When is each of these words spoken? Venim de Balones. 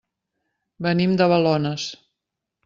Venim 0.85 1.13
de 1.19 1.27
Balones. 1.33 1.87